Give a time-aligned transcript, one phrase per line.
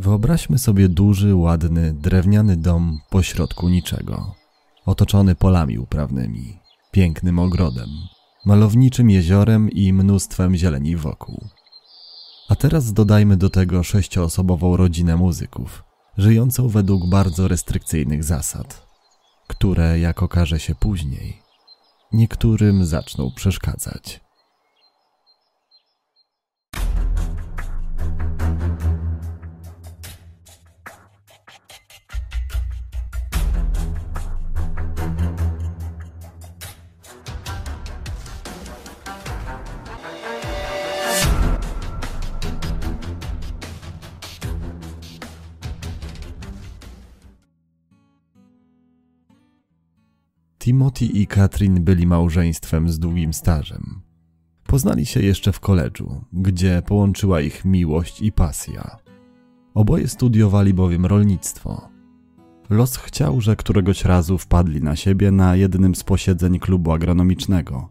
[0.00, 4.34] Wyobraźmy sobie duży, ładny, drewniany dom pośrodku niczego,
[4.86, 6.58] otoczony polami uprawnymi,
[6.90, 7.88] pięknym ogrodem,
[8.46, 11.44] malowniczym jeziorem i mnóstwem zieleni wokół.
[12.48, 15.84] A teraz dodajmy do tego sześcioosobową rodzinę muzyków,
[16.18, 18.86] żyjącą według bardzo restrykcyjnych zasad,
[19.46, 21.42] które, jak okaże się później,
[22.12, 24.27] niektórym zaczną przeszkadzać.
[50.68, 54.00] Timothy i Katrin byli małżeństwem z długim stażem.
[54.66, 58.96] Poznali się jeszcze w koledżu, gdzie połączyła ich miłość i pasja.
[59.74, 61.88] Oboje studiowali bowiem rolnictwo.
[62.70, 67.88] Los chciał, że któregoś razu wpadli na siebie na jednym z posiedzeń klubu agronomicznego.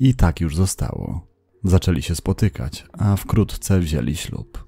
[0.00, 1.26] I tak już zostało.
[1.64, 4.66] Zaczęli się spotykać, a wkrótce wzięli ślub.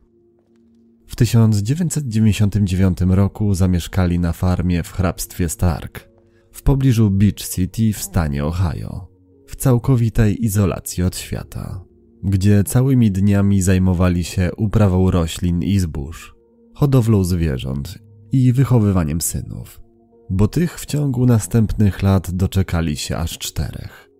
[1.06, 6.07] W 1999 roku zamieszkali na farmie w hrabstwie Stark,
[6.58, 9.08] w pobliżu Beach City w stanie Ohio,
[9.46, 11.84] w całkowitej izolacji od świata,
[12.22, 16.34] gdzie całymi dniami zajmowali się uprawą roślin i zbóż,
[16.74, 17.98] hodowlą zwierząt
[18.32, 19.80] i wychowywaniem synów,
[20.30, 24.10] bo tych w ciągu następnych lat doczekali się aż czterech: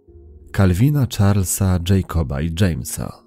[0.57, 3.25] Calvina, Charlesa, Jacoba i Jamesa.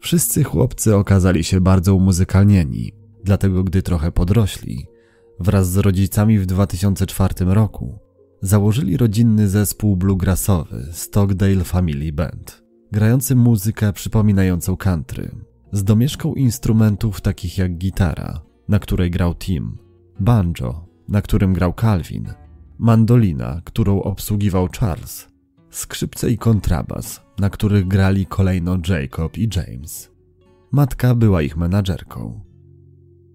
[0.00, 2.92] Wszyscy chłopcy okazali się bardzo umuzykalnieni,
[3.24, 4.86] dlatego gdy trochę podrośli,
[5.42, 7.98] wraz z rodzicami w 2004 roku
[8.40, 12.62] założyli rodzinny zespół bluegrassowy Stockdale Family Band,
[12.92, 15.30] grający muzykę przypominającą country,
[15.72, 19.78] z domieszką instrumentów takich jak gitara, na której grał Tim,
[20.20, 22.32] banjo, na którym grał Calvin,
[22.78, 25.28] mandolina, którą obsługiwał Charles,
[25.70, 30.10] skrzypce i kontrabas, na których grali kolejno Jacob i James.
[30.72, 32.51] Matka była ich menadżerką.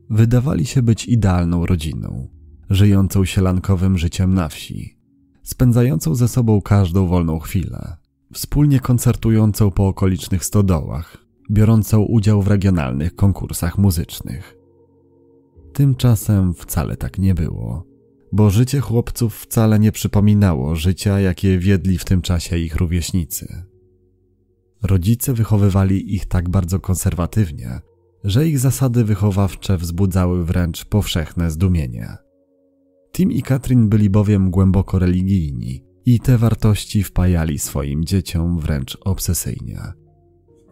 [0.09, 2.27] Wydawali się być idealną rodziną,
[2.69, 4.99] żyjącą sielankowym życiem na wsi,
[5.43, 7.97] spędzającą ze sobą każdą wolną chwilę,
[8.33, 11.17] wspólnie koncertującą po okolicznych stodołach,
[11.51, 14.57] biorącą udział w regionalnych konkursach muzycznych.
[15.73, 17.87] Tymczasem wcale tak nie było,
[18.31, 23.63] bo życie chłopców wcale nie przypominało życia, jakie wiedli w tym czasie ich rówieśnicy.
[24.83, 27.79] Rodzice wychowywali ich tak bardzo konserwatywnie,
[28.27, 32.17] że ich zasady wychowawcze wzbudzały wręcz powszechne zdumienie.
[33.13, 39.79] Tim i Katrin byli bowiem głęboko religijni i te wartości wpajali swoim dzieciom wręcz obsesyjnie.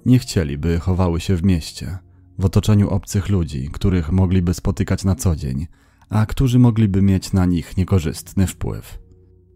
[0.06, 1.98] Nie chcieli, by chowały się w mieście,
[2.40, 5.68] w otoczeniu obcych ludzi, których mogliby spotykać na co dzień,
[6.10, 9.00] a którzy mogliby mieć na nich niekorzystny wpływ.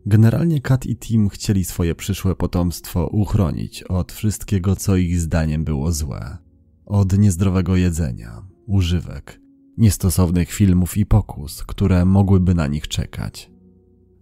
[0.06, 5.92] Generalnie Kat i Tim chcieli swoje przyszłe potomstwo uchronić od wszystkiego, co ich zdaniem było
[5.92, 6.49] złe
[6.90, 9.42] od niezdrowego jedzenia, używek,
[9.78, 13.52] niestosownych filmów i pokus, które mogłyby na nich czekać.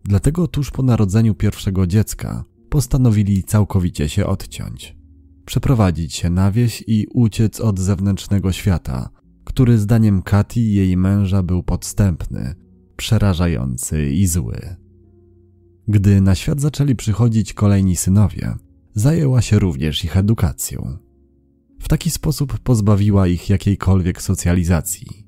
[0.03, 4.97] Dlatego tuż po narodzeniu pierwszego dziecka postanowili całkowicie się odciąć,
[5.45, 9.09] przeprowadzić się na wieś i uciec od zewnętrznego świata,
[9.43, 12.55] który zdaniem Kati i jej męża był podstępny,
[12.97, 14.75] przerażający i zły.
[15.87, 18.55] Gdy na świat zaczęli przychodzić kolejni synowie,
[18.93, 21.06] zajęła się również ich edukacją.
[21.79, 25.27] W taki sposób pozbawiła ich jakiejkolwiek socjalizacji.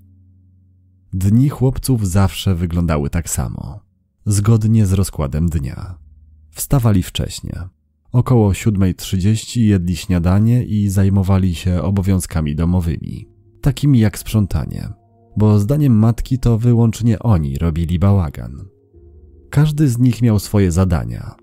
[1.13, 3.79] Dni chłopców zawsze wyglądały tak samo,
[4.25, 5.97] zgodnie z rozkładem dnia.
[6.51, 7.69] Wstawali wcześnie.
[8.11, 13.29] Około 7.30 jedli śniadanie i zajmowali się obowiązkami domowymi,
[13.61, 14.89] takimi jak sprzątanie,
[15.37, 18.65] bo zdaniem matki to wyłącznie oni robili bałagan.
[19.49, 21.35] Każdy z nich miał swoje zadania.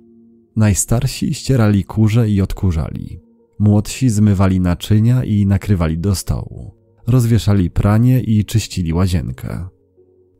[0.56, 3.25] Najstarsi ścierali kurze i odkurzali.
[3.58, 6.74] Młodsi zmywali naczynia i nakrywali do stołu.
[7.06, 9.68] Rozwieszali pranie i czyścili łazienkę.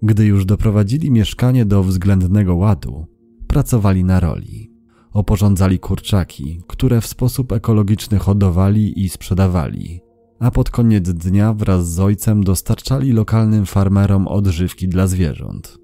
[0.02, 3.06] Gdy już doprowadzili mieszkanie do względnego ładu,
[3.46, 4.72] pracowali na roli.
[5.12, 10.00] Oporządzali kurczaki, które w sposób ekologiczny hodowali i sprzedawali,
[10.38, 15.78] a pod koniec dnia wraz z ojcem dostarczali lokalnym farmerom odżywki dla zwierząt.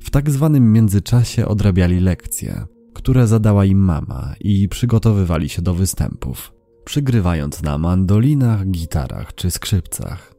[0.00, 6.52] W tak zwanym międzyczasie odrabiali lekcje, które zadała im mama i przygotowywali się do występów,
[6.84, 10.34] przygrywając na mandolinach, gitarach czy skrzypcach.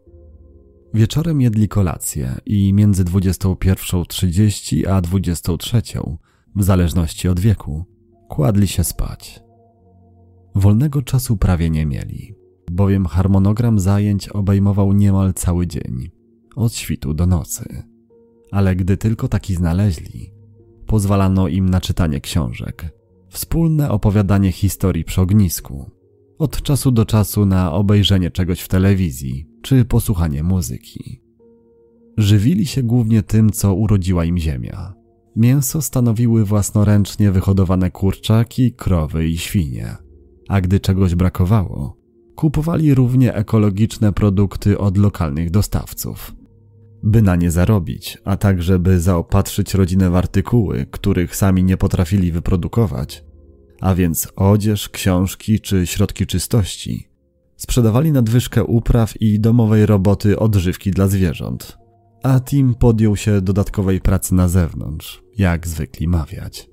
[0.93, 6.17] Wieczorem jedli kolację i między 21.30 a 23.00,
[6.55, 7.85] w zależności od wieku,
[8.29, 9.43] kładli się spać.
[10.55, 12.35] Wolnego czasu prawie nie mieli,
[12.71, 16.11] bowiem harmonogram zajęć obejmował niemal cały dzień.
[16.55, 17.83] od świtu do nocy.
[18.51, 20.33] Ale gdy tylko taki znaleźli,
[20.87, 22.89] pozwalano im na czytanie książek,
[23.29, 25.91] wspólne opowiadanie historii przy ognisku,
[26.37, 31.21] od czasu do czasu na obejrzenie czegoś w telewizji czy posłuchanie muzyki.
[32.17, 34.93] Żywili się głównie tym, co urodziła im ziemia.
[35.35, 39.95] Mięso stanowiły własnoręcznie wyhodowane kurczaki, krowy i świnie.
[40.49, 41.97] A gdy czegoś brakowało,
[42.35, 46.35] kupowali równie ekologiczne produkty od lokalnych dostawców.
[47.03, 52.31] By na nie zarobić, a także by zaopatrzyć rodzinę w artykuły, których sami nie potrafili
[52.31, 53.22] wyprodukować,
[53.83, 57.09] a więc odzież, książki czy środki czystości,
[57.55, 61.77] sprzedawali nadwyżkę upraw i domowej roboty odżywki dla zwierząt,
[62.23, 66.69] a Tim podjął się dodatkowej pracy na zewnątrz, jak zwykli mawiać.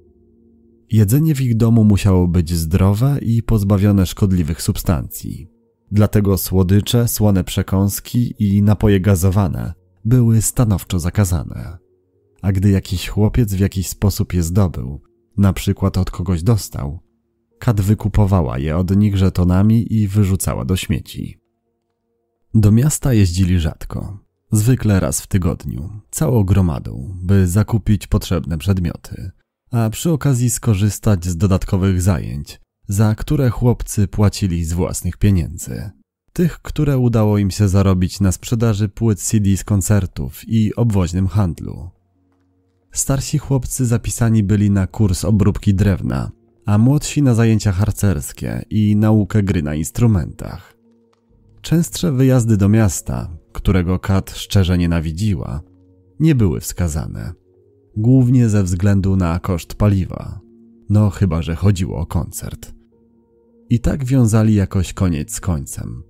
[0.90, 5.48] Jedzenie w ich domu musiało być zdrowe i pozbawione szkodliwych substancji.
[5.90, 9.72] Dlatego słodycze, słone przekąski i napoje gazowane
[10.04, 11.78] były stanowczo zakazane.
[12.42, 15.00] A gdy jakiś chłopiec w jakiś sposób je zdobył,
[15.40, 17.00] na przykład od kogoś dostał,
[17.58, 21.38] Kat wykupowała je od nich żetonami i wyrzucała do śmieci.
[22.54, 24.18] Do miasta jeździli rzadko,
[24.52, 29.30] zwykle raz w tygodniu, całą gromadą, by zakupić potrzebne przedmioty,
[29.70, 35.90] a przy okazji skorzystać z dodatkowych zajęć, za które chłopcy płacili z własnych pieniędzy.
[36.32, 41.90] Tych, które udało im się zarobić na sprzedaży płyt CD z koncertów i obwoźnym handlu.
[42.92, 46.30] Starsi chłopcy zapisani byli na kurs obróbki drewna,
[46.66, 50.76] a młodsi na zajęcia harcerskie i naukę gry na instrumentach.
[51.60, 55.60] Częstsze wyjazdy do miasta, którego Kat szczerze nienawidziła,
[56.20, 57.32] nie były wskazane.
[57.96, 60.40] Głównie ze względu na koszt paliwa.
[60.90, 62.74] No chyba, że chodziło o koncert.
[63.70, 66.02] I tak wiązali jakoś koniec z końcem.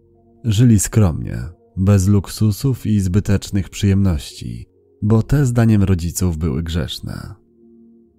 [0.45, 1.39] Żyli skromnie,
[1.77, 4.67] bez luksusów i zbytecznych przyjemności,
[5.03, 7.35] bo te zdaniem rodziców były grzeszne.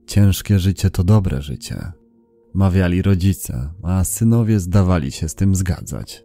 [0.05, 1.91] Ciężkie życie to dobre życie,
[2.53, 6.23] mawiali rodzice, a synowie zdawali się z tym zgadzać.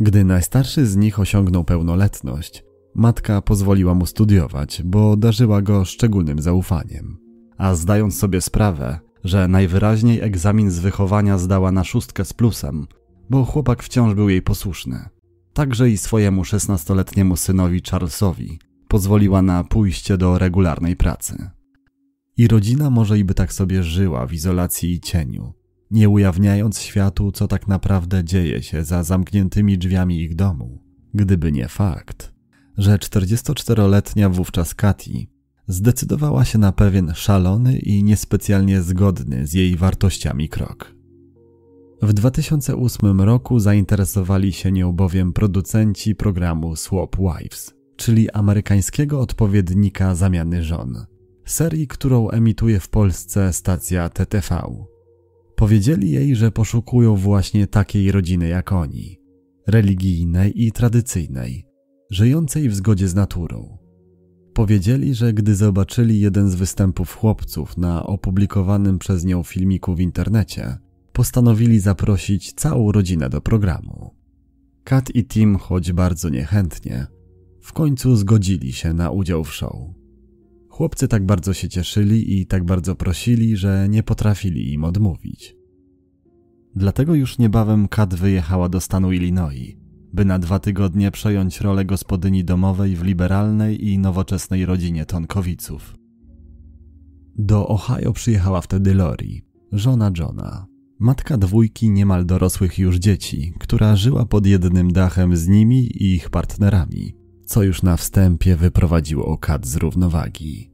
[0.00, 7.16] Gdy najstarszy z nich osiągnął pełnoletność, matka pozwoliła mu studiować, bo darzyła go szczególnym zaufaniem.
[7.56, 12.86] A zdając sobie sprawę, że najwyraźniej egzamin z wychowania zdała na szóstkę z plusem,
[13.30, 15.08] bo chłopak wciąż był jej posłuszny.
[15.52, 21.50] Także i swojemu szesnastoletniemu synowi Charlesowi pozwoliła na pójście do regularnej pracy.
[22.36, 25.52] I rodzina może i by tak sobie żyła w izolacji i cieniu,
[25.90, 30.82] nie ujawniając światu, co tak naprawdę dzieje się za zamkniętymi drzwiami ich domu,
[31.14, 32.32] gdyby nie fakt,
[32.78, 35.30] że 44-letnia wówczas Kati
[35.66, 40.94] zdecydowała się na pewien szalony i niespecjalnie zgodny z jej wartościami krok.
[42.02, 50.64] W 2008 roku zainteresowali się nią bowiem producenci programu Swap Wives, czyli amerykańskiego odpowiednika zamiany
[50.64, 51.06] żon,
[51.44, 54.74] serii, którą emituje w Polsce stacja TTV.
[55.56, 59.20] Powiedzieli jej, że poszukują właśnie takiej rodziny jak oni,
[59.66, 61.66] religijnej i tradycyjnej,
[62.10, 63.78] żyjącej w zgodzie z naturą.
[64.54, 70.78] Powiedzieli, że gdy zobaczyli jeden z występów chłopców na opublikowanym przez nią filmiku w internecie,
[71.12, 74.14] postanowili zaprosić całą rodzinę do programu.
[74.84, 77.06] Kat i Tim, choć bardzo niechętnie,
[77.68, 79.76] w końcu zgodzili się na udział w show.
[80.68, 85.56] Chłopcy tak bardzo się cieszyli i tak bardzo prosili, że nie potrafili im odmówić.
[86.76, 89.76] Dlatego już niebawem Kat wyjechała do stanu Illinois,
[90.12, 95.94] by na dwa tygodnie przejąć rolę gospodyni domowej w liberalnej i nowoczesnej rodzinie Tonkowiców.
[97.38, 100.66] Do Ohio przyjechała wtedy Lori, żona Johna,
[100.98, 106.30] matka dwójki niemal dorosłych już dzieci, która żyła pod jednym dachem z nimi i ich
[106.30, 107.17] partnerami,
[107.48, 110.70] co już na wstępie wyprowadziło Kat z równowagi.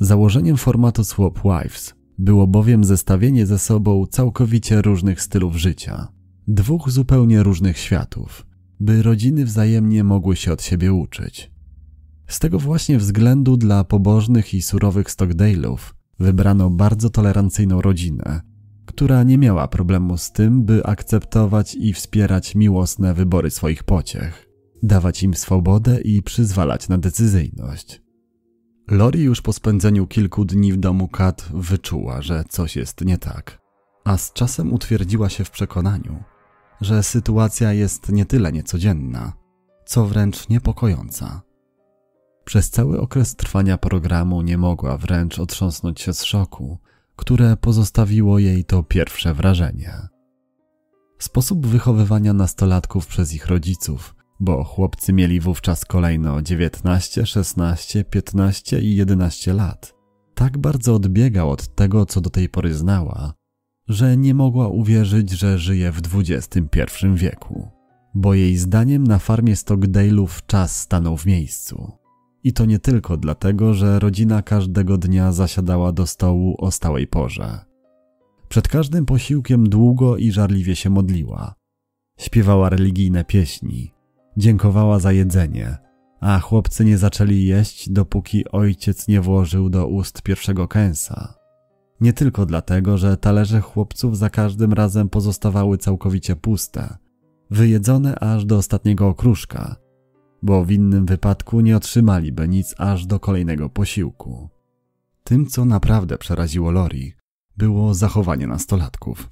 [0.00, 6.08] Założeniem formatu Swap Wives było bowiem zestawienie ze sobą całkowicie różnych stylów życia,
[6.48, 8.46] dwóch zupełnie różnych światów,
[8.80, 11.50] by rodziny wzajemnie mogły się od siebie uczyć.
[12.26, 15.78] Z tego właśnie względu dla pobożnych i surowych Stockdale'ów
[16.18, 18.40] wybrano bardzo tolerancyjną rodzinę,
[18.86, 24.53] która nie miała problemu z tym, by akceptować i wspierać miłosne wybory swoich pociech,
[24.84, 28.02] dawać im swobodę i przyzwalać na decyzyjność.
[28.88, 33.58] Lori już po spędzeniu kilku dni w domu Kat wyczuła, że coś jest nie tak,
[34.04, 36.22] a z czasem utwierdziła się w przekonaniu,
[36.80, 39.32] że sytuacja jest nie tyle niecodzienna,
[39.86, 41.42] co wręcz niepokojąca.
[42.44, 46.78] Przez cały okres trwania programu nie mogła wręcz otrząsnąć się z szoku,
[47.16, 50.08] które pozostawiło jej to pierwsze wrażenie.
[51.18, 54.14] Sposób wychowywania nastolatków przez ich rodziców
[54.44, 59.94] bo chłopcy mieli wówczas kolejno 19, 16, 15 i 11 lat.
[60.34, 63.34] Tak bardzo odbiegał od tego, co do tej pory znała,
[63.88, 67.68] że nie mogła uwierzyć, że żyje w XXI wieku,
[68.14, 71.92] bo jej zdaniem na farmie Stockdale'ów czas stanął w miejscu.
[72.44, 77.64] I to nie tylko dlatego, że rodzina każdego dnia zasiadała do stołu o stałej porze.
[78.48, 81.54] Przed każdym posiłkiem długo i żarliwie się modliła.
[82.18, 83.94] Śpiewała religijne pieśni,
[84.36, 85.76] dziękowała za jedzenie,
[86.20, 91.34] a chłopcy nie zaczęli jeść, dopóki ojciec nie włożył do ust pierwszego kęsa.
[92.00, 96.96] Nie tylko dlatego, że talerze chłopców za każdym razem pozostawały całkowicie puste,
[97.50, 99.76] wyjedzone aż do ostatniego okruszka,
[100.42, 104.48] bo w innym wypadku nie otrzymaliby nic aż do kolejnego posiłku.
[105.24, 107.12] Tym, co naprawdę przeraziło Lori,
[107.56, 109.30] było zachowanie nastolatków.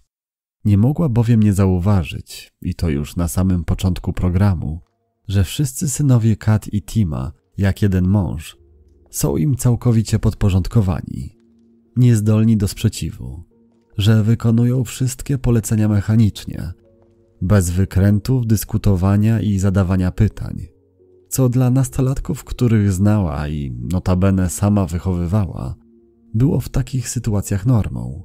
[0.64, 4.80] Nie mogła bowiem nie zauważyć, i to już na samym początku programu,
[5.32, 8.56] że wszyscy synowie Kat i Tima, jak jeden mąż,
[9.10, 11.36] są im całkowicie podporządkowani,
[11.96, 13.44] niezdolni do sprzeciwu,
[13.98, 16.72] że wykonują wszystkie polecenia mechanicznie,
[17.42, 20.66] bez wykrętów, dyskutowania i zadawania pytań,
[21.28, 25.74] co dla nastolatków, których znała i notabene sama wychowywała,
[26.34, 28.24] było w takich sytuacjach normą.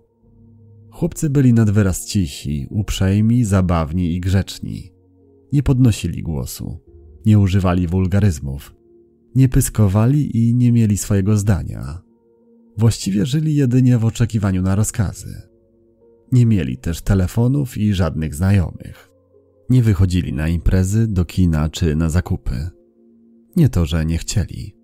[0.91, 4.93] Chłopcy byli nad wyraz cisi, uprzejmi, zabawni i grzeczni.
[5.53, 6.86] Nie podnosili głosu,
[7.27, 8.75] nie używali wulgaryzmów,
[9.35, 12.01] nie pyskowali i nie mieli swojego zdania.
[12.77, 15.41] Właściwie żyli jedynie w oczekiwaniu na rozkazy.
[16.31, 19.09] Nie mieli też telefonów i żadnych znajomych.
[19.69, 22.69] Nie wychodzili na imprezy, do kina czy na zakupy.
[23.55, 24.75] Nie to, że nie chcieli,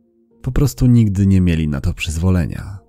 [0.42, 2.80] po prostu nigdy nie mieli na to przyzwolenia.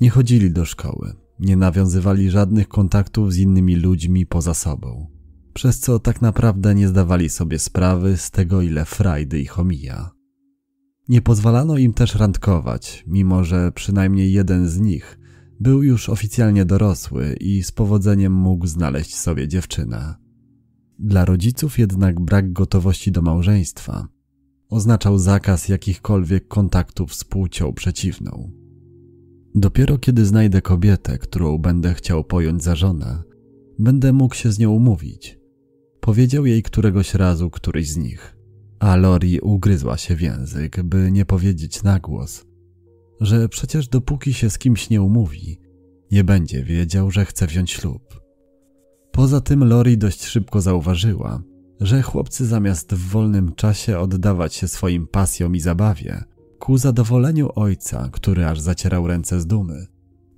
[0.00, 5.15] Nie chodzili do szkoły, nie nawiązywali żadnych kontaktów z innymi ludźmi poza sobą,
[5.56, 10.10] przez co tak naprawdę nie zdawali sobie sprawy z tego, ile frajdy ich omija.
[11.08, 15.18] Nie pozwalano im też randkować, mimo że przynajmniej jeden z nich
[15.60, 20.14] był już oficjalnie dorosły i z powodzeniem mógł znaleźć sobie dziewczynę.
[20.98, 24.08] Dla rodziców jednak brak gotowości do małżeństwa
[24.68, 28.50] oznaczał zakaz jakichkolwiek kontaktów z płcią przeciwną.
[29.54, 33.22] Dopiero kiedy znajdę kobietę, którą będę chciał pojąć za żonę,
[33.78, 35.45] będę mógł się z nią umówić.
[36.06, 38.36] Powiedział jej któregoś razu któryś z nich,
[38.78, 42.44] a Lori ugryzła się w język, by nie powiedzieć na głos,
[43.20, 45.60] że przecież dopóki się z kimś nie umówi,
[46.10, 48.20] nie będzie wiedział, że chce wziąć ślub.
[49.12, 51.42] Poza tym Lori dość szybko zauważyła,
[51.80, 56.24] że chłopcy zamiast w wolnym czasie oddawać się swoim pasjom i zabawie,
[56.58, 59.86] ku zadowoleniu ojca, który aż zacierał ręce z dumy,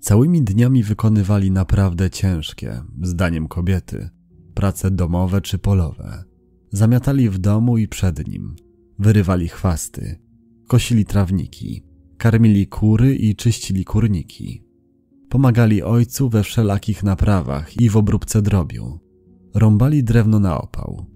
[0.01, 4.18] całymi dniami wykonywali naprawdę ciężkie, zdaniem kobiety,
[4.59, 6.25] prace domowe czy polowe.
[6.71, 8.57] Zamiatali w domu i przed nim,
[8.99, 10.19] wyrywali chwasty,
[10.67, 11.85] kosili trawniki,
[12.17, 14.65] karmili kury i czyścili kurniki.
[15.29, 19.01] Pomagali ojcu we wszelakich naprawach i w obróbce drobiu.
[19.55, 21.07] Rąbali drewno na opał.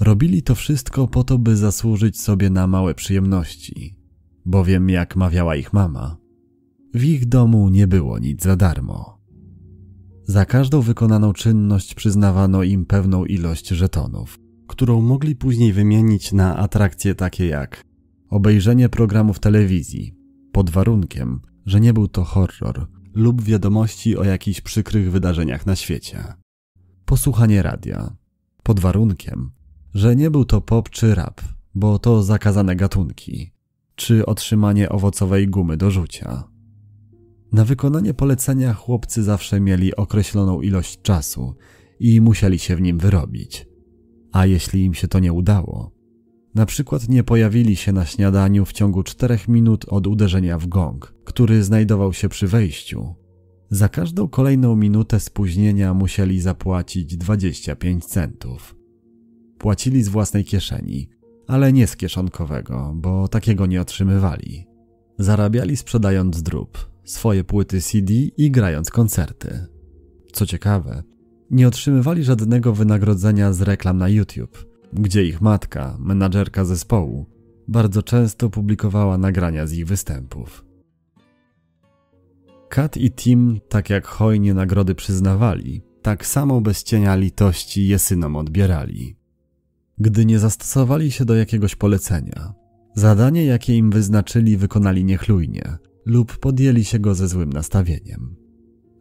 [0.00, 3.96] Robili to wszystko po to, by zasłużyć sobie na małe przyjemności,
[4.44, 6.16] bowiem jak mawiała ich mama,
[6.94, 9.15] w ich domu nie było nic za darmo.
[10.28, 17.14] Za każdą wykonaną czynność przyznawano im pewną ilość żetonów, którą mogli później wymienić na atrakcje
[17.14, 17.84] takie jak
[18.30, 20.14] obejrzenie programów telewizji,
[20.52, 26.24] pod warunkiem, że nie był to horror lub wiadomości o jakichś przykrych wydarzeniach na świecie.
[27.04, 28.16] Posłuchanie radia,
[28.62, 29.50] pod warunkiem,
[29.94, 31.40] że nie był to pop czy rap,
[31.74, 33.52] bo to zakazane gatunki,
[33.94, 36.55] czy otrzymanie owocowej gumy do rzucia.
[37.56, 41.54] Na wykonanie polecenia chłopcy zawsze mieli określoną ilość czasu
[42.00, 43.66] i musieli się w nim wyrobić.
[44.32, 45.90] A jeśli im się to nie udało,
[46.54, 51.14] na przykład nie pojawili się na śniadaniu w ciągu czterech minut od uderzenia w gong,
[51.24, 53.14] który znajdował się przy wejściu.
[53.70, 58.76] Za każdą kolejną minutę spóźnienia musieli zapłacić 25 centów.
[59.58, 61.08] Płacili z własnej kieszeni,
[61.46, 64.66] ale nie z kieszonkowego, bo takiego nie otrzymywali.
[65.18, 69.66] Zarabiali sprzedając drób, swoje płyty CD i grając koncerty.
[70.32, 71.02] Co ciekawe,
[71.50, 77.26] nie otrzymywali żadnego wynagrodzenia z reklam na YouTube, gdzie ich matka, menadżerka zespołu,
[77.68, 80.64] bardzo często publikowała nagrania z ich występów.
[82.68, 88.36] Kat i Tim, tak jak hojnie nagrody przyznawali, tak samo bez cienia litości je synom
[88.36, 89.16] odbierali.
[89.98, 92.54] Gdy nie zastosowali się do jakiegoś polecenia,
[92.94, 98.36] zadanie jakie im wyznaczyli wykonali niechlujnie lub podjęli się go ze złym nastawieniem.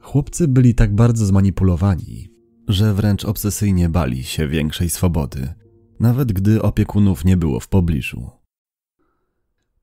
[0.02, 2.30] Chłopcy byli tak bardzo zmanipulowani,
[2.68, 5.54] że wręcz obsesyjnie bali się większej swobody
[6.00, 8.30] nawet gdy opiekunów nie było w pobliżu.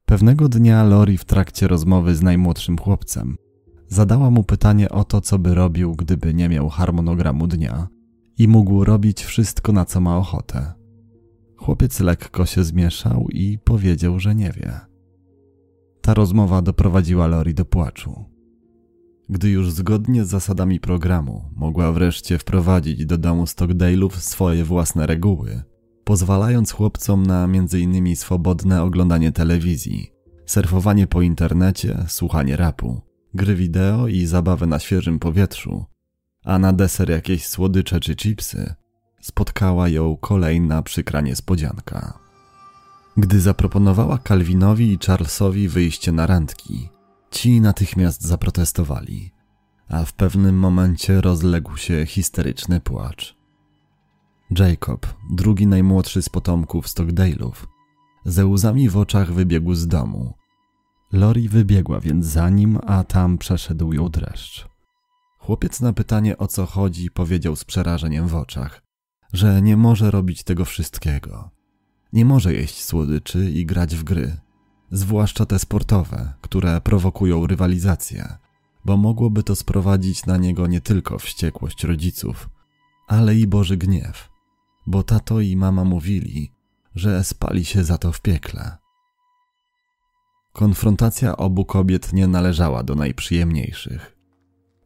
[0.05, 3.37] Pewnego dnia Lori w trakcie rozmowy z najmłodszym chłopcem
[3.89, 7.89] zadała mu pytanie o to, co by robił, gdyby nie miał harmonogramu dnia
[8.39, 10.73] i mógł robić wszystko, na co ma ochotę.
[11.57, 14.92] Chłopiec lekko się zmieszał i powiedział, że nie wie.
[16.03, 18.25] Ta rozmowa doprowadziła Lori do płaczu.
[19.29, 25.63] Gdy już zgodnie z zasadami programu mogła wreszcie wprowadzić do domu Stockdale'ów swoje własne reguły,
[26.05, 28.17] pozwalając chłopcom na m.in.
[28.17, 30.13] swobodne oglądanie telewizji,
[30.47, 33.01] surfowanie po internecie, słuchanie rapu,
[33.35, 35.85] gry wideo i zabawę na świeżym powietrzu,
[36.45, 38.75] a na deser jakieś słodycze czy chipsy,
[39.21, 42.22] spotkała ją kolejna przykra niespodzianka.
[43.17, 46.89] Gdy zaproponowała Calvinowi i Charlesowi wyjście na randki,
[47.31, 49.33] ci natychmiast zaprotestowali,
[49.89, 53.37] a w pewnym momencie rozległ się histeryczny płacz.
[54.59, 57.53] Jacob, drugi najmłodszy z potomków Stockdale'ów,
[58.25, 60.35] ze łzami w oczach wybiegł z domu.
[61.13, 64.69] Lori wybiegła więc za nim, a tam przeszedł ją dreszcz.
[65.39, 68.83] Chłopiec na pytanie o co chodzi powiedział z przerażeniem w oczach,
[69.33, 71.51] że nie może robić tego wszystkiego.
[72.13, 74.37] Nie może jeść słodyczy i grać w gry,
[74.91, 78.37] zwłaszcza te sportowe, które prowokują rywalizację,
[78.85, 82.51] bo mogłoby to sprowadzić na niego nie tylko wściekłość rodziców,
[83.09, 84.31] ale i Boży gniew,
[84.87, 86.53] bo tato i mama mówili,
[86.95, 88.77] że spali się za to w piekle.
[90.53, 94.17] Konfrontacja obu kobiet nie należała do najprzyjemniejszych.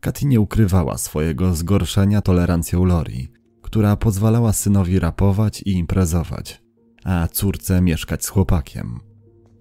[0.00, 3.28] Katy nie ukrywała swojego zgorszenia tolerancją Lori,
[3.62, 6.62] która pozwalała synowi rapować i imprezować,
[7.06, 9.00] a córce mieszkać z chłopakiem.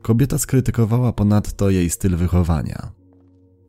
[0.01, 2.91] Kobieta skrytykowała ponadto jej styl wychowania.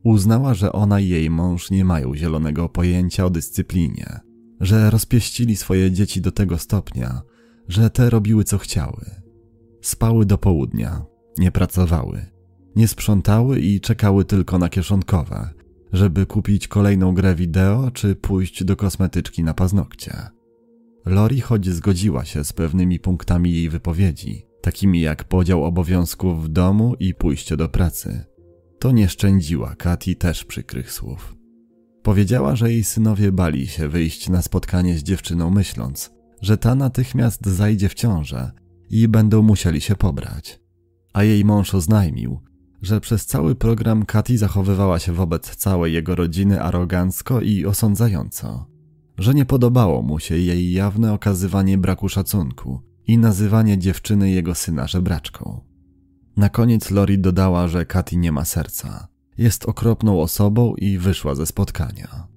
[0.05, 4.21] Uznała, że ona i jej mąż nie mają zielonego pojęcia o dyscyplinie,
[4.61, 7.23] że rozpieścili swoje dzieci do tego stopnia,
[7.69, 9.05] że te robiły co chciały.
[9.81, 11.05] Spały do południa,
[11.39, 12.27] nie pracowały,
[12.77, 15.51] nie sprzątały i czekały tylko na kieszonkowe,
[15.93, 20.37] żeby kupić kolejną grę wideo czy pójść do kosmetyczki na paznokcie.
[21.07, 26.95] Lori choć zgodziła się z pewnymi punktami jej wypowiedzi, takimi jak podział obowiązków w domu
[27.01, 28.25] i pójście do pracy,
[28.79, 31.37] to nie szczędziła Kati też przykrych słów.
[32.03, 37.47] Powiedziała, że jej synowie bali się wyjść na spotkanie z dziewczyną, myśląc, że ta natychmiast
[37.47, 38.51] zajdzie w ciążę
[38.91, 40.61] i będą musieli się pobrać.
[41.13, 42.41] A jej mąż oznajmił,
[42.83, 48.76] że przez cały program Katy zachowywała się wobec całej jego rodziny arogancko i osądzająco,
[49.19, 54.87] że nie podobało mu się jej jawne okazywanie braku szacunku i nazywanie dziewczyny jego syna
[54.87, 55.61] żebraczką.
[56.37, 61.47] Na koniec Lori dodała, że Katy nie ma serca, jest okropną osobą i wyszła ze
[61.47, 62.29] spotkania.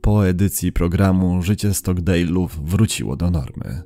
[0.00, 3.82] Po edycji programu życie Stockdale'ów wróciło do normy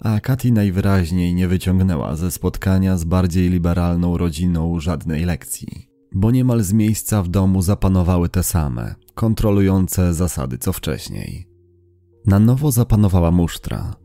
[0.00, 6.62] a Katy najwyraźniej nie wyciągnęła ze spotkania z bardziej liberalną rodziną żadnej lekcji, bo niemal
[6.62, 11.49] z miejsca w domu zapanowały te same, kontrolujące zasady co wcześniej.
[12.26, 13.96] Na nowo zapanowała musztra.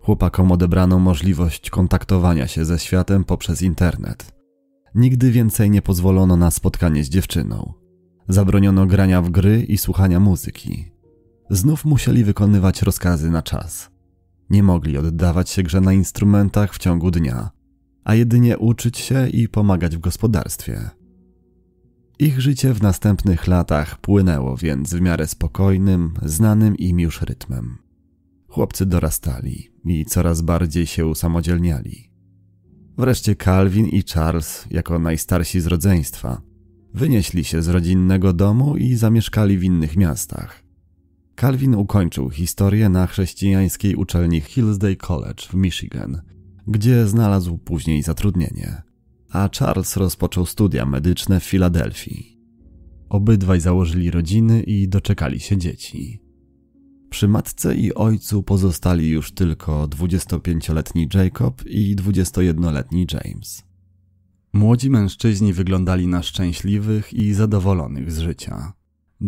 [0.00, 4.32] Chłopakom odebrano możliwość kontaktowania się ze światem poprzez internet.
[4.94, 7.72] Nigdy więcej nie pozwolono na spotkanie z dziewczyną.
[8.28, 10.90] Zabroniono grania w gry i słuchania muzyki.
[11.50, 13.90] Znów musieli wykonywać rozkazy na czas.
[14.50, 17.50] Nie mogli oddawać się grze na instrumentach w ciągu dnia,
[18.04, 20.90] a jedynie uczyć się i pomagać w gospodarstwie.
[22.22, 27.78] Ich życie w następnych latach płynęło więc w miarę spokojnym, znanym im już rytmem.
[28.48, 32.10] Chłopcy dorastali i coraz bardziej się usamodzielniali.
[32.98, 36.42] Wreszcie Calvin i Charles, jako najstarsi z rodzeństwa,
[36.94, 40.62] wynieśli się z rodzinnego domu i zamieszkali w innych miastach.
[41.40, 46.22] Calvin ukończył historię na chrześcijańskiej uczelni Hillsdale College w Michigan,
[46.66, 48.89] gdzie znalazł później zatrudnienie,
[49.30, 52.40] a Charles rozpoczął studia medyczne w Filadelfii.
[53.08, 56.22] Obydwaj założyli rodziny i doczekali się dzieci.
[57.10, 63.64] Przy matce i ojcu pozostali już tylko 25-letni Jacob i 21-letni James.
[64.52, 68.72] Młodzi mężczyźni wyglądali na szczęśliwych i zadowolonych z życia.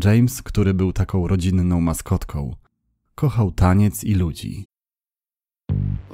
[0.05, 2.57] James, który był taką rodzinną maskotką,
[3.15, 4.72] kochał taniec i ludzi.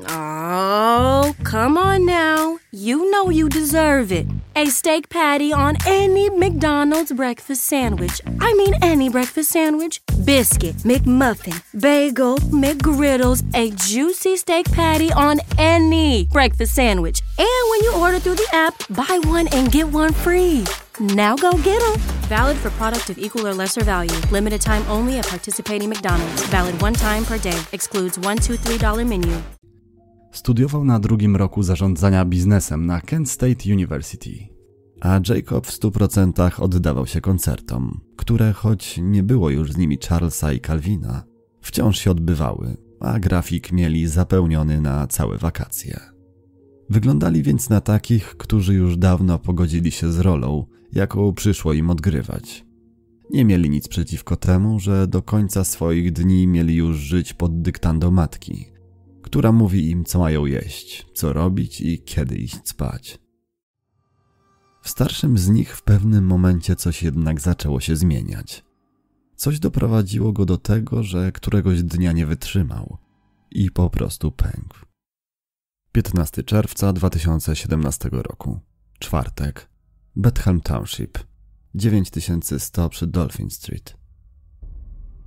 [0.08, 2.58] Oh, come on now.
[2.70, 4.26] You know you deserve it.
[4.56, 8.20] A steak patty on any McDonald's breakfast sandwich.
[8.40, 10.00] I mean, any breakfast sandwich.
[10.24, 17.22] Biscuit, McMuffin, bagel, McGriddles, a juicy steak patty on any breakfast sandwich.
[17.38, 20.64] And when you order through the app, buy one and get one free.
[21.00, 21.96] Now go get them.
[22.28, 24.16] Valid for product of equal or lesser value.
[24.32, 26.42] Limited time only at participating McDonald's.
[26.50, 27.58] Valid one time per day.
[27.72, 29.42] Excludes one, two, three dollar menu.
[30.32, 34.57] studiował na drugim roku zarządzania biznesem na Kent State University.
[35.00, 39.98] A Jacob w stu procentach oddawał się koncertom, które choć nie było już z nimi
[40.08, 41.24] Charlesa i Calvina,
[41.60, 46.00] wciąż się odbywały, a grafik mieli zapełniony na całe wakacje.
[46.90, 52.64] Wyglądali więc na takich, którzy już dawno pogodzili się z rolą, jaką przyszło im odgrywać.
[53.30, 58.10] Nie mieli nic przeciwko temu, że do końca swoich dni mieli już żyć pod dyktando
[58.10, 58.66] matki,
[59.22, 63.27] która mówi im, co mają jeść, co robić i kiedy iść spać.
[64.82, 68.64] W starszym z nich w pewnym momencie coś jednak zaczęło się zmieniać.
[69.36, 72.98] Coś doprowadziło go do tego, że któregoś dnia nie wytrzymał
[73.50, 74.76] i po prostu pękł.
[75.92, 78.60] 15 czerwca 2017 roku,
[78.98, 79.68] czwartek,
[80.16, 81.18] Bethlehem Township,
[81.74, 83.96] 9100 przy Dolphin Street.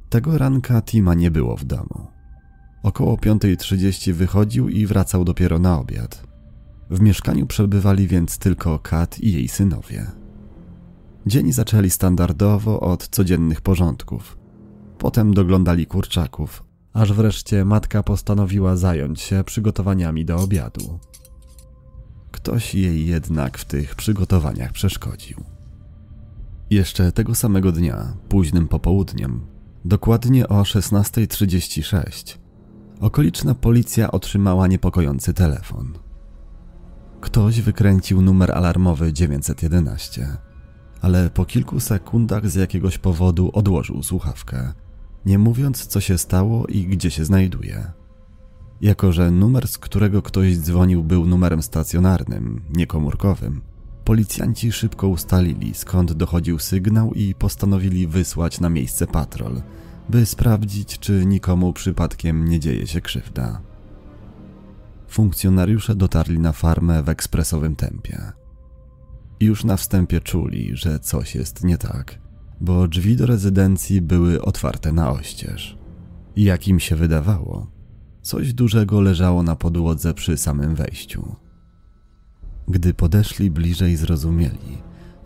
[0.09, 2.07] Tego ranka Tima nie było w domu.
[2.83, 6.30] Około 5.30 wychodził i wracał dopiero na obiad.
[6.91, 10.11] W mieszkaniu przebywali więc tylko Kat i jej synowie.
[11.25, 14.37] Dzień zaczęli standardowo od codziennych porządków.
[14.97, 20.99] Potem doglądali kurczaków, aż wreszcie matka postanowiła zająć się przygotowaniami do obiadu.
[22.31, 25.43] Ktoś jej jednak w tych przygotowaniach przeszkodził.
[26.69, 29.41] Jeszcze tego samego dnia, późnym popołudniem,
[29.85, 32.37] dokładnie o 16.36,
[32.99, 36.00] okoliczna policja otrzymała niepokojący telefon.
[37.21, 40.37] Ktoś wykręcił numer alarmowy 911,
[41.01, 44.73] ale po kilku sekundach z jakiegoś powodu odłożył słuchawkę,
[45.25, 47.91] nie mówiąc co się stało i gdzie się znajduje.
[48.81, 53.61] Jako, że numer, z którego ktoś dzwonił, był numerem stacjonarnym, niekomórkowym,
[54.05, 59.61] policjanci szybko ustalili skąd dochodził sygnał i postanowili wysłać na miejsce patrol,
[60.09, 63.70] by sprawdzić, czy nikomu przypadkiem nie dzieje się krzywda.
[65.11, 68.31] Funkcjonariusze dotarli na farmę w ekspresowym tempie.
[69.39, 72.19] Już na wstępie czuli, że coś jest nie tak,
[72.61, 75.77] bo drzwi do rezydencji były otwarte na oścież.
[76.35, 77.71] I jak im się wydawało,
[78.21, 81.35] coś dużego leżało na podłodze przy samym wejściu.
[82.67, 84.77] Gdy podeszli bliżej, zrozumieli,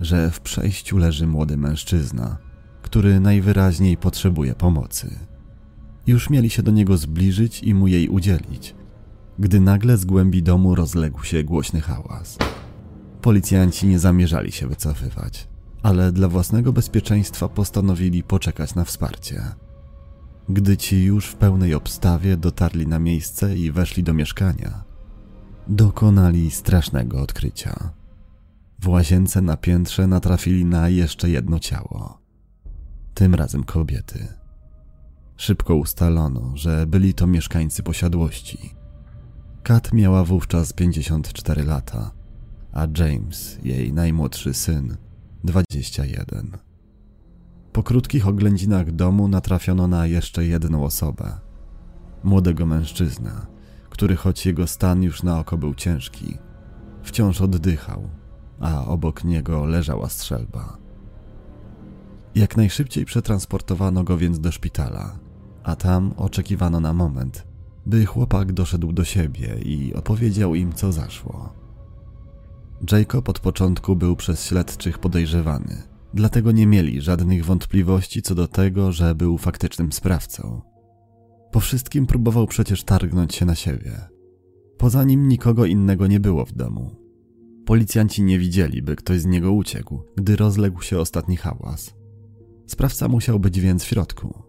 [0.01, 2.37] że w przejściu leży młody mężczyzna,
[2.81, 5.19] który najwyraźniej potrzebuje pomocy.
[6.07, 8.75] Już mieli się do niego zbliżyć i mu jej udzielić,
[9.39, 12.37] gdy nagle z głębi domu rozległ się głośny hałas.
[13.21, 15.47] Policjanci nie zamierzali się wycofywać,
[15.83, 19.43] ale dla własnego bezpieczeństwa postanowili poczekać na wsparcie.
[20.49, 24.83] Gdy ci już w pełnej obstawie dotarli na miejsce i weszli do mieszkania,
[25.67, 27.93] dokonali strasznego odkrycia.
[28.79, 32.21] W łazience na piętrze natrafili na jeszcze jedno ciało.
[33.13, 34.27] Tym razem kobiety.
[35.37, 38.75] Szybko ustalono, że byli to mieszkańcy posiadłości.
[39.65, 42.11] Kat miała wówczas 54 lata,
[42.73, 44.97] a James, jej najmłodszy syn,
[45.43, 46.57] 21.
[47.71, 51.39] Po krótkich oględzinach domu natrafiono na jeszcze jedną osobę.
[52.23, 53.31] Młodego mężczyznę,
[53.89, 56.37] który choć jego stan już na oko był ciężki,
[57.03, 58.09] wciąż oddychał,
[58.59, 60.77] a obok niego leżała strzelba.
[62.35, 65.19] Jak najszybciej przetransportowano go więc do szpitala,
[65.63, 67.54] a tam oczekiwano na moment,
[67.85, 71.53] by chłopak doszedł do siebie i opowiedział im, co zaszło.
[72.91, 78.91] Jacob od początku był przez śledczych podejrzewany, dlatego nie mieli żadnych wątpliwości co do tego,
[78.91, 80.61] że był faktycznym sprawcą.
[81.51, 83.91] Po wszystkim próbował przecież targnąć się na siebie.
[84.77, 86.95] Poza nim nikogo innego nie było w domu.
[87.65, 91.93] Policjanci nie widzieli, by ktoś z niego uciekł, gdy rozległ się ostatni hałas.
[92.67, 94.44] Sprawca musiał być więc w środku.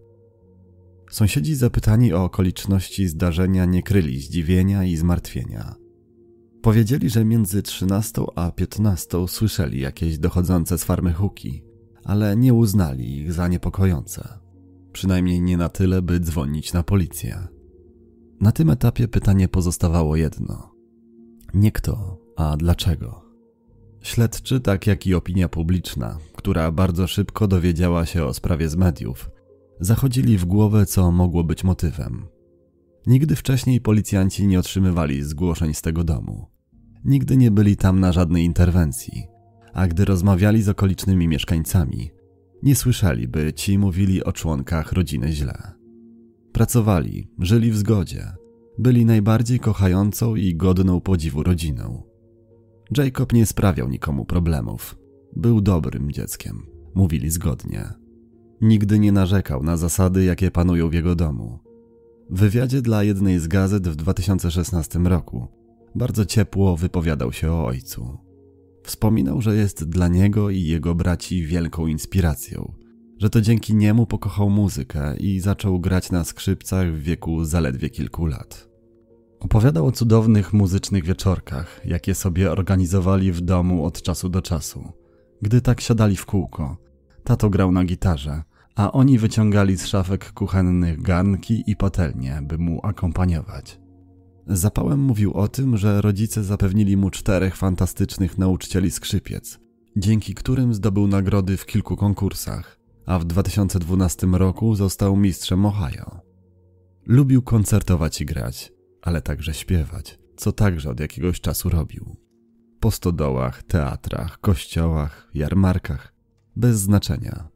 [1.16, 5.74] Sąsiedzi zapytani o okoliczności zdarzenia nie kryli zdziwienia i zmartwienia.
[6.62, 11.64] Powiedzieli, że między 13 a 15 słyszeli jakieś dochodzące z farmy huki,
[12.04, 14.28] ale nie uznali ich za niepokojące.
[14.92, 17.48] Przynajmniej nie na tyle, by dzwonić na policję.
[18.40, 20.72] Na tym etapie pytanie pozostawało jedno:
[21.54, 23.22] nie kto, a dlaczego.
[24.02, 29.35] Śledczy, tak jak i opinia publiczna, która bardzo szybko dowiedziała się o sprawie z mediów,
[29.80, 32.26] zachodzili w głowę, co mogło być motywem.
[33.06, 36.46] Nigdy wcześniej policjanci nie otrzymywali zgłoszeń z tego domu.
[37.04, 39.26] Nigdy nie byli tam na żadnej interwencji,
[39.72, 42.10] a gdy rozmawiali z okolicznymi mieszkańcami,
[42.62, 45.72] nie słyszeli, by ci mówili o członkach rodziny źle.
[46.52, 48.32] Pracowali, żyli w zgodzie,
[48.78, 52.02] byli najbardziej kochającą i godną podziwu rodziną.
[52.98, 54.98] Jacob nie sprawiał nikomu problemów.
[55.36, 58.05] Był dobrym dzieckiem, mówili zgodnie.
[58.60, 61.58] Nigdy nie narzekał na zasady, jakie panują w jego domu.
[62.30, 65.48] W wywiadzie dla jednej z gazet w 2016 roku
[65.94, 68.18] bardzo ciepło wypowiadał się o ojcu.
[68.82, 72.72] Wspominał, że jest dla niego i jego braci wielką inspiracją,
[73.18, 78.26] że to dzięki niemu pokochał muzykę i zaczął grać na skrzypcach w wieku zaledwie kilku
[78.26, 78.68] lat.
[79.40, 84.92] Opowiadał o cudownych muzycznych wieczorkach, jakie sobie organizowali w domu od czasu do czasu.
[85.42, 86.76] Gdy tak siadali w kółko,
[87.26, 88.42] tato grał na gitarze,
[88.74, 93.80] a oni wyciągali z szafek kuchennych garnki i patelnie, by mu akompaniować.
[94.46, 99.58] Zapałem mówił o tym, że rodzice zapewnili mu czterech fantastycznych nauczycieli skrzypiec,
[99.96, 106.20] dzięki którym zdobył nagrody w kilku konkursach, a w 2012 roku został mistrzem Ohio.
[107.06, 112.16] Lubił koncertować i grać, ale także śpiewać, co także od jakiegoś czasu robił.
[112.80, 116.15] Po stodołach, teatrach, kościołach, jarmarkach,
[116.56, 117.48] bez znaczenia.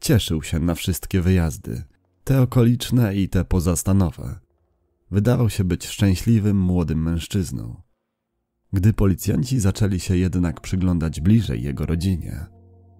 [0.00, 1.82] Cieszył się na wszystkie wyjazdy,
[2.24, 4.40] te okoliczne i te pozastanowe.
[5.10, 7.82] Wydawał się być szczęśliwym młodym mężczyzną.
[8.72, 12.46] Gdy policjanci zaczęli się jednak przyglądać bliżej jego rodzinie,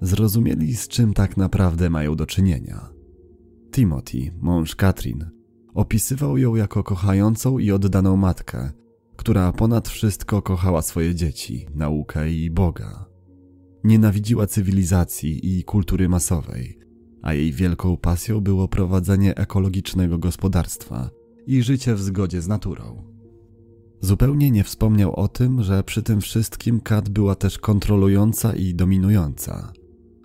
[0.01, 2.89] zrozumieli z czym tak naprawdę mają do czynienia.
[3.73, 5.31] Timothy, mąż Katrin,
[5.75, 8.71] opisywał ją jako kochającą i oddaną matkę,
[9.17, 13.06] która ponad wszystko kochała swoje dzieci, naukę i Boga.
[13.85, 16.79] Nienawidziła cywilizacji i kultury masowej,
[17.23, 21.11] a jej wielką pasją było prowadzenie ekologicznego gospodarstwa
[21.47, 23.17] i życie w zgodzie z naturą.
[24.01, 29.73] Zupełnie nie wspomniał o tym, że przy tym wszystkim Kat była też kontrolująca i dominująca.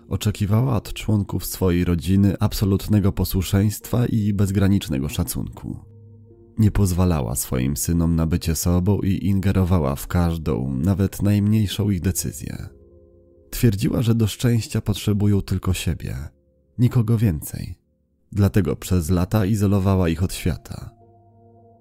[0.08, 5.76] Oczekiwała od członków swojej rodziny absolutnego posłuszeństwa i bezgranicznego szacunku.
[6.58, 12.68] Nie pozwalała swoim synom na bycie sobą i ingerowała w każdą, nawet najmniejszą ich decyzję.
[13.62, 16.16] Twierdziła, że do szczęścia potrzebują tylko siebie,
[16.78, 17.78] nikogo więcej.
[18.32, 20.90] Dlatego przez lata izolowała ich od świata.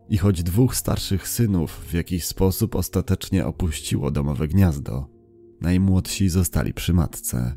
[0.09, 5.07] I choć dwóch starszych synów w jakiś sposób ostatecznie opuściło domowe gniazdo,
[5.61, 7.55] najmłodsi zostali przy matce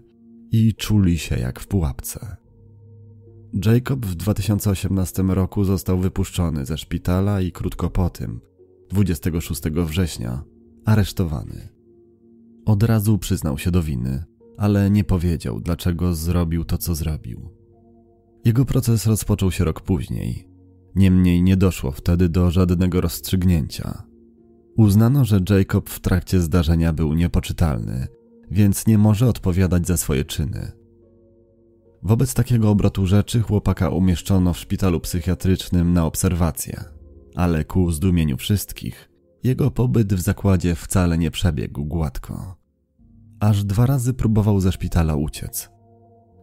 [0.51, 2.37] i czuli się jak w pułapce.
[3.67, 8.41] Jacob w 2018 roku został wypuszczony ze szpitala i krótko po tym,
[8.91, 10.43] 26 września,
[10.85, 11.74] aresztowany.
[12.67, 14.25] Od razu przyznał się do winy,
[14.57, 17.51] ale nie powiedział, dlaczego zrobił to, co zrobił.
[18.45, 20.49] Jego proces rozpoczął się rok później.
[20.95, 24.03] Niemniej nie doszło wtedy do żadnego rozstrzygnięcia.
[24.77, 28.07] Uznano, że Jacob w trakcie zdarzenia był niepoczytalny,
[28.51, 30.73] więc nie może odpowiadać za swoje czyny.
[32.03, 36.85] Wobec takiego obrotu rzeczy chłopaka umieszczono w szpitalu psychiatrycznym na obserwację,
[37.35, 39.11] ale ku zdumieniu wszystkich,
[39.45, 42.57] jego pobyt w zakładzie wcale nie przebiegł gładko.
[43.41, 45.71] Aż dwa razy próbował ze szpitala uciec.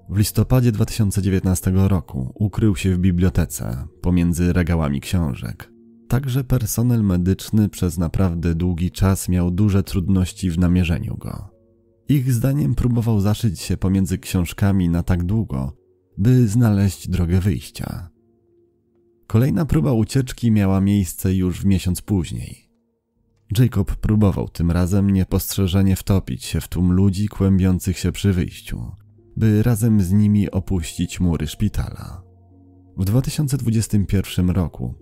[0.09, 5.71] W listopadzie 2019 roku ukrył się w bibliotece pomiędzy regałami książek.
[6.07, 11.49] Także personel medyczny przez naprawdę długi czas miał duże trudności w namierzeniu go.
[12.09, 15.73] Ich zdaniem próbował zaszyć się pomiędzy książkami na tak długo,
[16.17, 18.09] by znaleźć drogę wyjścia.
[19.27, 22.70] Kolejna próba ucieczki miała miejsce już w miesiąc później.
[23.59, 28.91] Jacob próbował tym razem niepostrzeżenie wtopić się w tłum ludzi kłębiących się przy wyjściu,
[29.37, 32.23] by razem z nimi opuścić mury szpitala.
[32.97, 34.95] W 2021 roku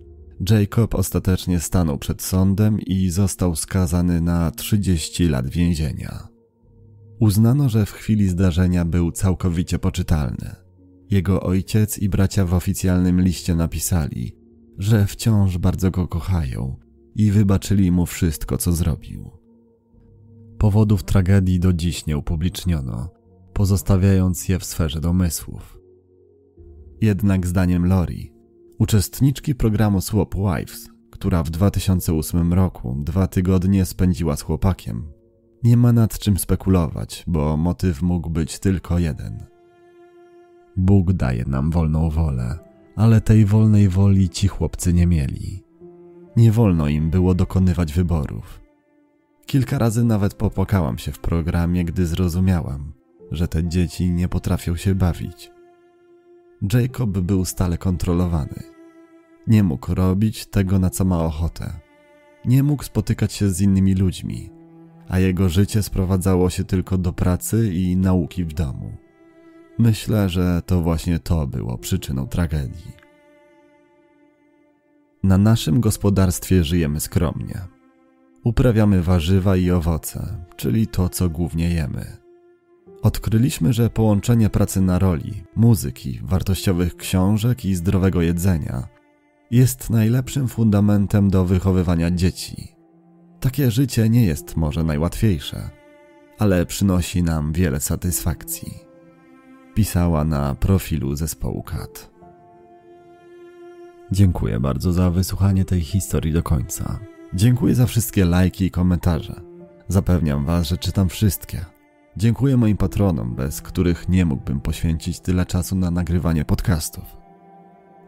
[0.50, 6.28] Jacob ostatecznie stanął przed sądem i został skazany na 30 lat więzienia.
[7.20, 10.56] Uznano, że w chwili zdarzenia był całkowicie poczytalny.
[11.10, 14.36] Jego ojciec i bracia w oficjalnym liście napisali,
[14.78, 16.76] że wciąż bardzo go kochają
[17.16, 19.32] i wybaczyli mu wszystko, co zrobił.
[20.58, 23.10] Powodów tragedii do dziś nie upubliczniono,
[23.54, 25.80] pozostawiając je w sferze domysłów.
[27.02, 28.34] Jednak zdaniem Lori,
[28.80, 35.12] uczestniczki programu Swap Wives, która w 2008 roku dwa tygodnie spędziła z chłopakiem,
[35.64, 39.46] nie ma nad czym spekulować, bo motyw mógł być tylko jeden.
[40.78, 42.60] Bóg daje nam wolną wolę,
[42.96, 45.69] ale tej wolnej woli ci chłopcy nie mieli.
[46.36, 48.62] Nie wolno im było dokonywać wyborów.
[49.46, 52.92] Kilka razy nawet popłakałam się w programie, gdy zrozumiałam,
[53.32, 55.52] że te dzieci nie potrafią się bawić.
[56.74, 58.64] Jacob był stale kontrolowany.
[59.48, 61.74] Nie mógł robić tego, na co ma ochotę.
[62.46, 64.50] Nie mógł spotykać się z innymi ludźmi,
[65.08, 68.98] a jego życie sprowadzało się tylko do pracy i nauki w domu.
[69.78, 72.99] Myślę, że to właśnie to było przyczyną tragedii.
[75.24, 77.62] Na naszym gospodarstwie żyjemy skromnie.
[78.44, 82.18] Uprawiamy warzywa i owoce, czyli to, co głównie jemy.
[83.02, 88.88] Odkryliśmy, że połączenie pracy na roli, muzyki, wartościowych książek i zdrowego jedzenia
[89.52, 92.76] jest najlepszym fundamentem do wychowywania dzieci.
[93.40, 95.70] Takie życie nie jest może najłatwiejsze,
[96.38, 98.74] ale przynosi nam wiele satysfakcji.
[99.74, 102.19] Pisała na profilu zespołu KAT.
[104.12, 107.00] Dziękuję bardzo za wysłuchanie tej historii do końca.
[107.34, 109.42] Dziękuję za wszystkie lajki i komentarze.
[109.88, 111.66] Zapewniam Was, że czytam wszystkie.
[112.18, 117.18] Dziękuję moim patronom, bez których nie mógłbym poświęcić tyle czasu na nagrywanie podcastów.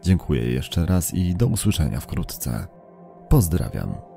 [0.02, 2.66] Dziękuję jeszcze raz i do usłyszenia wkrótce.
[3.28, 4.11] Pozdrawiam.